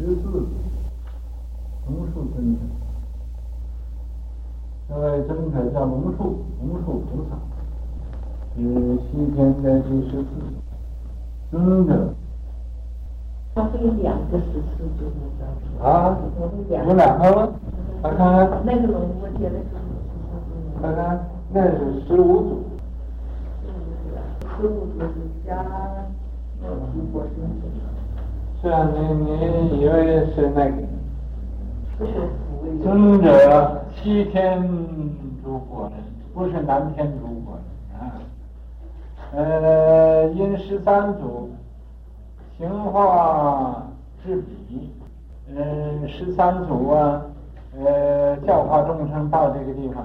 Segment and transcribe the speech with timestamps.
[0.00, 0.48] 十四祖，
[1.86, 2.60] 龙树尊者。
[4.88, 7.36] 这位尊者叫龙树，龙树菩萨，
[8.56, 8.62] 是
[8.96, 10.26] 西天的第十四
[11.50, 12.14] 尊者。
[13.54, 15.12] 他是有两个十四尊
[15.86, 16.16] 啊，
[16.70, 17.52] 有两个吗？
[18.00, 18.62] 看看。
[18.64, 20.80] 那个龙，我觉得是十四。
[20.80, 22.62] 看看，那是十五祖。
[24.56, 25.12] 十五祖是
[25.46, 25.62] 加
[26.62, 27.34] 那护国神。
[28.62, 30.76] 是啊，你你以为是那个？
[32.82, 34.62] 尊者西天
[35.42, 35.92] 竺国人，
[36.34, 37.64] 不是南天竺国人
[37.98, 38.20] 啊。
[39.32, 41.50] 呃，因十三祖
[42.58, 43.86] 行化
[44.22, 44.92] 至彼，
[45.48, 47.22] 嗯，十三祖啊，
[47.82, 50.04] 呃，教化众生到这个地方，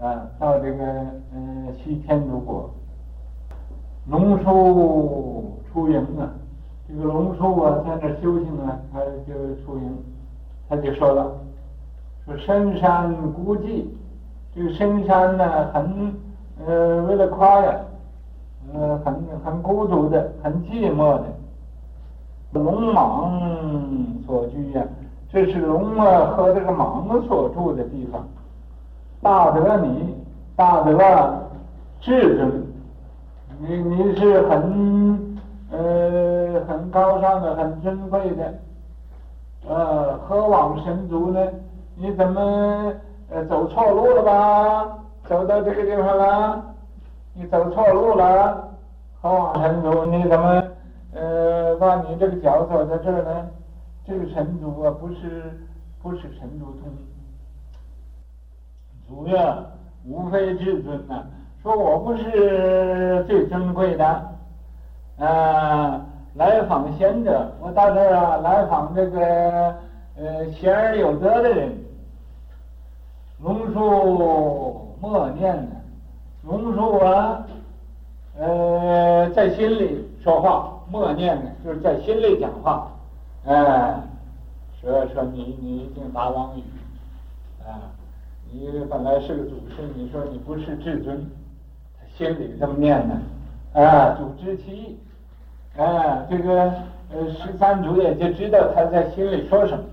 [0.00, 0.84] 啊，到这个
[1.34, 2.70] 嗯、呃、西天竺国，
[4.06, 6.30] 龙树出迎啊。
[6.90, 9.94] 这个龙叔啊，在那修行啊，他就出营，
[10.70, 11.30] 他就说了，
[12.24, 13.84] 说深山孤寂，
[14.54, 16.14] 这个深山呢，很
[16.66, 17.78] 呃，为了夸呀，
[18.72, 19.14] 呃，很
[19.44, 21.24] 很孤独的，很寂寞的，
[22.52, 24.82] 龙蟒所居呀，
[25.30, 28.26] 这是龙啊和这个蟒所住的地方，
[29.20, 30.14] 大德你，
[30.56, 30.98] 大德
[32.00, 32.66] 至尊，
[33.60, 35.27] 你你是很。
[35.70, 38.54] 呃，很高尚的，很珍贵的，
[39.68, 41.46] 呃，何往神足呢？
[41.94, 42.92] 你怎么
[43.30, 44.98] 呃走错路了吧？
[45.24, 46.64] 走到这个地方了？
[47.34, 48.70] 你走错路了？
[49.20, 50.06] 何往神足？
[50.06, 50.62] 你怎么
[51.12, 53.50] 呃把你这个脚走在这儿呢？
[54.06, 55.60] 这个神足啊，不是
[56.02, 56.90] 不是神足通，
[59.06, 59.62] 主要
[60.06, 61.26] 无非至尊呐、啊。
[61.62, 64.37] 说我不是最珍贵的。
[65.18, 66.00] 啊，
[66.34, 69.74] 来访贤者，我到这儿啊，来访这个
[70.16, 71.76] 呃贤而有德的人。
[73.42, 75.70] 龙树默念呢，
[76.44, 77.44] 龙树啊，
[78.38, 82.88] 呃，在心里说话，默念呢，就是在心里讲话。
[83.44, 84.02] 哎、呃，
[84.80, 86.62] 说说你你一定打妄语，
[87.64, 87.90] 啊，
[88.52, 91.28] 你本来是个祖师，你说你不是至尊，
[91.98, 93.20] 他心里这么念呢，
[93.72, 94.98] 啊，祖之其意。
[95.78, 96.72] 啊，这个
[97.10, 99.84] 呃十三祖也就知道他在心里说什么。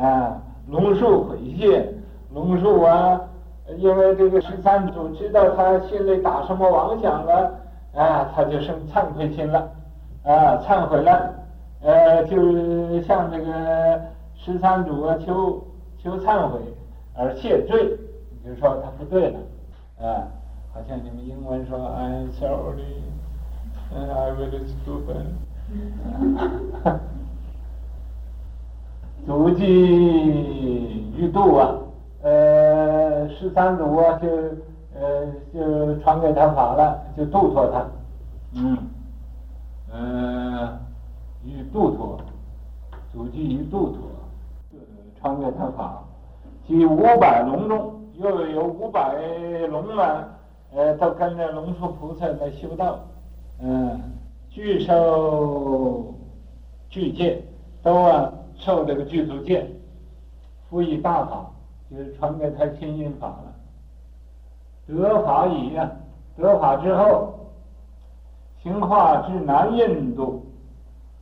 [0.00, 1.84] 啊，龙树回去，
[2.32, 3.20] 龙树啊，
[3.76, 7.52] 因为这个十三祖知道他心里打什么妄想了，
[7.94, 9.68] 啊，他就生忏悔心了，
[10.22, 11.34] 啊，忏悔了，
[11.82, 14.00] 呃，就向这个
[14.36, 15.60] 十三祖啊求
[16.02, 16.60] 求忏悔
[17.14, 17.98] 而谢罪，
[18.30, 19.38] 你就说他不对了，
[20.00, 20.22] 啊，
[20.72, 23.02] 好像你们英文说 I'm sorry。
[23.94, 24.50] 嗯，I will
[24.84, 25.26] stupid。
[29.24, 29.64] 祖饥
[31.16, 31.76] 欲度啊，
[32.22, 34.28] 呃，十三祖啊，就
[34.98, 37.86] 呃就传给他法了，就度脱他，
[38.54, 38.76] 嗯，
[39.92, 40.78] 呃，
[41.44, 42.18] 欲度脱，
[43.12, 44.80] 祖饥欲度脱，
[45.20, 46.02] 传给他法，
[46.66, 49.14] 即五百龙中，又有五百
[49.68, 50.28] 龙啊，
[50.74, 52.98] 呃，都跟着龙树菩萨在修道。
[53.64, 54.00] 嗯，
[54.50, 56.12] 具受
[56.88, 57.40] 具戒，
[57.80, 59.64] 都啊受这个具足戒，
[60.68, 61.48] 复以大法，
[61.88, 63.54] 就是传给他心印法了。
[64.88, 65.88] 得法已啊，
[66.36, 67.52] 得法之后，
[68.64, 70.44] 行化至南印度，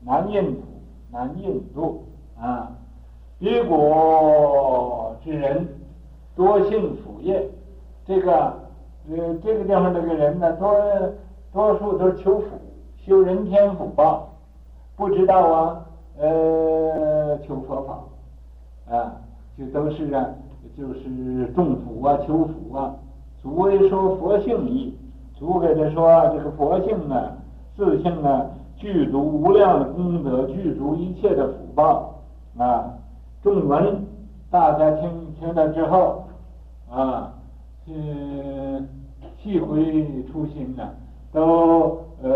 [0.00, 0.62] 南印度，
[1.10, 2.06] 南印度
[2.40, 2.72] 啊，
[3.38, 5.68] 彼国之人
[6.34, 7.46] 多信佛业，
[8.06, 8.32] 这个
[9.10, 10.74] 呃这个地方这个人呢多。
[11.52, 12.46] 多数都是求福，
[13.04, 14.28] 修人天福报，
[14.96, 15.84] 不知道啊，
[16.18, 19.16] 呃，求佛法，啊，
[19.58, 20.26] 就都是啊，
[20.76, 22.94] 就是种福啊，求福啊。
[23.42, 24.96] 祖为说佛性义，
[25.34, 27.32] 祖给他说这个佛性啊，
[27.76, 28.46] 自性啊，
[28.76, 32.14] 具足无量的功德，具足一切的福报
[32.58, 32.94] 啊。
[33.42, 34.06] 众闻，
[34.50, 35.10] 大家听
[35.41, 36.24] 听了之后，
[36.88, 37.32] 啊，
[37.88, 38.86] 嗯，
[39.42, 40.88] 悉回初心呐。
[41.32, 42.30] 都呃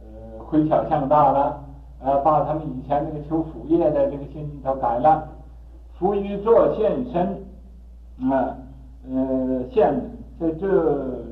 [0.00, 1.60] 呃回小向大了，
[2.02, 5.28] 呃把他们以前那个求福业的这个心都改了，
[5.98, 7.44] 福于作现身，
[8.30, 8.56] 啊
[9.08, 9.94] 呃现
[10.40, 11.22] 在这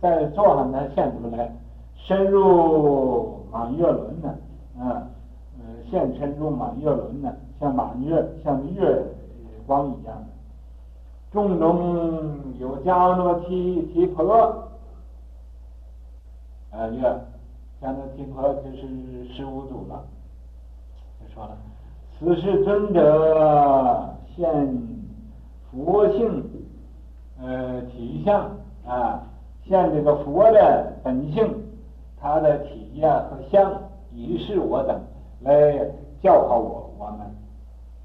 [0.00, 1.52] 在座上才现出来，
[1.96, 4.34] 深入满月轮呢，
[4.78, 5.06] 啊
[5.58, 7.30] 呃现深入满月轮呢，
[7.60, 9.04] 像满月像月
[9.66, 10.26] 光一样的，
[11.30, 14.69] 众中有迦罗提提婆。
[16.70, 17.02] 啊，月，
[17.82, 20.04] 迦诺提婆就是十五祖了，
[21.20, 21.56] 就说了，
[22.18, 24.48] 此世尊者现
[25.70, 26.44] 佛性，
[27.40, 28.56] 呃，体相
[28.86, 29.26] 啊，
[29.66, 31.62] 现这个佛的本性，
[32.20, 33.72] 他的体呀和相，
[34.12, 35.00] 以是我等
[35.40, 35.90] 来
[36.22, 37.26] 教化我我们。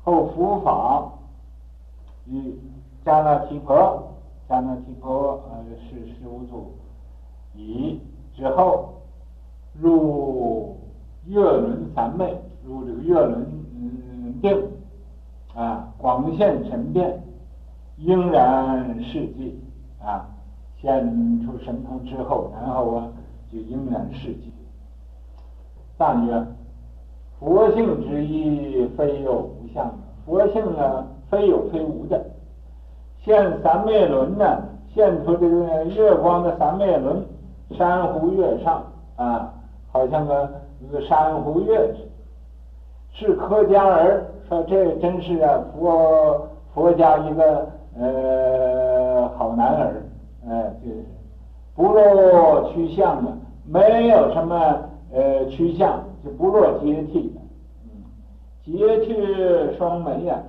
[0.03, 1.11] 后佛法
[2.25, 2.57] 与
[3.03, 4.11] 迦那提婆，
[4.49, 6.71] 迦那提婆呃是十五祖，
[7.53, 7.99] 以
[8.35, 9.01] 之后
[9.79, 10.77] 入
[11.25, 14.63] 月轮三昧，入这个月轮嗯定
[15.55, 17.23] 啊，广现神变，
[17.97, 19.59] 应然事迹
[20.03, 20.27] 啊，
[20.81, 21.01] 现
[21.45, 23.07] 出神通之后，然后啊
[23.51, 24.51] 就应然事迹。
[25.97, 26.45] 但曰。
[27.37, 29.93] 佛性之意非有无相，
[30.25, 32.25] 佛性呢非有非无的。
[33.19, 37.25] 现三昧轮呢，现出这个月光的三昧轮，
[37.71, 38.83] 珊瑚月上
[39.15, 39.53] 啊，
[39.91, 40.49] 好像个
[40.91, 41.93] 个珊瑚月，
[43.11, 47.67] 是客家儿说这真是啊佛佛家一个
[47.97, 50.03] 呃好男儿，
[50.47, 51.03] 哎，就是
[51.75, 53.31] 不落趋向的，
[53.65, 54.79] 没有什么
[55.13, 56.03] 呃趋向。
[56.23, 57.31] 就不落阶替，
[57.83, 58.01] 嗯，
[58.63, 60.41] 截去双眉呀，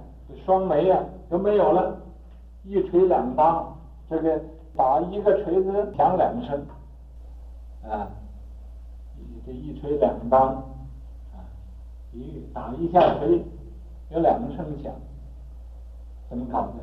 [0.46, 0.98] 双眉呀
[1.28, 1.94] 都没有了，
[2.64, 3.76] 一锤两当，
[4.08, 4.40] 这个
[4.74, 6.58] 打一个锤子响两声，
[7.90, 8.08] 啊，
[9.44, 10.48] 这一锤两当，
[11.32, 11.38] 啊，
[12.12, 13.44] 一打一下锤
[14.10, 14.92] 有两个声响，
[16.28, 16.74] 怎么搞的？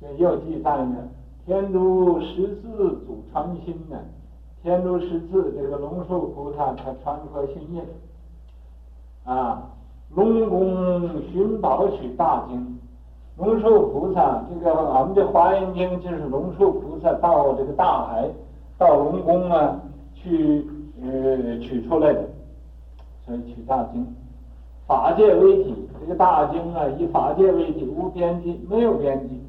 [0.00, 1.08] 这又记载呢，
[1.44, 3.98] 天竺十字祖传心呢。
[4.62, 7.80] 天竺十字这个龙树菩萨他传佛心印
[9.24, 9.70] 啊，
[10.10, 12.76] 龙宫寻宝取大经，
[13.36, 18.28] 龙树菩萨这个俺们的华严经就是龙树菩萨到这个大海
[18.78, 19.80] 到龙宫啊
[20.14, 20.66] 去
[21.02, 22.24] 呃取出来的，
[23.24, 24.06] 所以取大经，
[24.86, 29.42] 法界为体，这个大经啊以法界为体，无边际，没有边际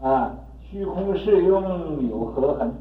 [0.00, 2.72] 啊，虚空适用有何痕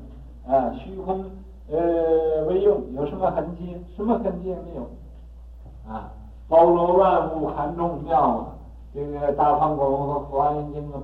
[0.47, 1.25] 啊，虚空。
[1.69, 3.75] 呃，为用有什么痕迹？
[3.93, 6.09] 什么痕迹也没有，啊，
[6.47, 8.47] 包罗万物，含众妙啊！
[8.93, 11.03] 这个大放光和华严经啊，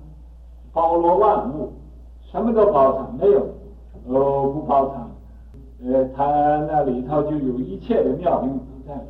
[0.71, 1.74] 包罗万物，
[2.31, 3.45] 什么都包藏，没有，
[4.08, 5.12] 哦，不包藏。
[5.86, 6.26] 呃，它
[6.68, 9.08] 那里头就有一切的妙用都在里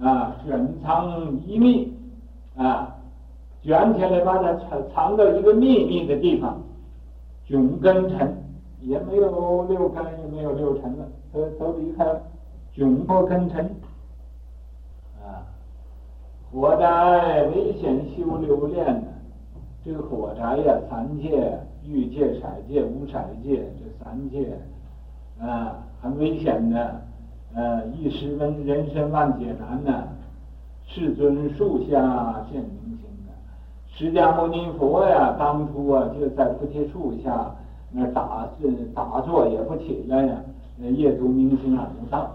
[0.00, 1.92] 头，啊，卷藏一秘，
[2.56, 2.96] 啊，
[3.62, 6.60] 卷起来把它藏藏到一个秘密的地方，
[7.48, 8.42] 迥根尘。
[8.82, 12.22] 也没有六根，也没有六尘了，都都离开了，
[12.76, 13.64] 迥破根尘
[15.24, 15.42] 啊！
[16.52, 19.08] 火宅危险修留恋呢，
[19.84, 23.12] 这个火宅呀，三界、欲界、色界、无色
[23.42, 24.58] 界这三界
[25.40, 27.00] 啊，很危险的，
[27.54, 30.08] 呃，一时闻人身万劫难呢。
[30.88, 33.32] 世尊树下见明星的，
[33.88, 37.54] 释迦牟尼佛呀，当初啊就在菩提树下。
[37.92, 40.36] 那打是打坐也不起来呀，
[40.76, 42.32] 那夜读明星啊不到，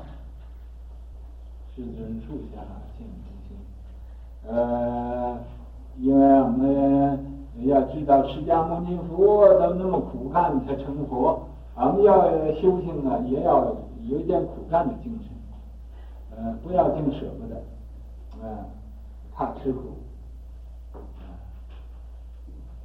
[1.76, 2.62] 世尊树下
[2.98, 3.14] 见明
[3.48, 3.58] 星。
[4.50, 5.38] 呃，
[6.00, 7.20] 因为我们
[8.12, 13.74] 要知道释迦牟尼佛都那么苦干才成佛，我们要修行啊，也要
[14.10, 17.56] 有一点苦干的精神，呃，不要净舍不得，
[18.42, 18.58] 呃，
[19.34, 19.82] 怕吃苦。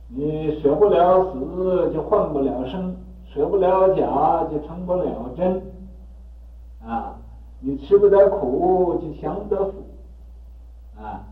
[0.08, 2.94] 你舍不了死，就换不了生；
[3.26, 5.60] 舍不了假，就成不了真。
[6.86, 7.16] 啊，
[7.58, 9.72] 你吃不得苦，就享不得福。
[10.96, 11.26] 啊。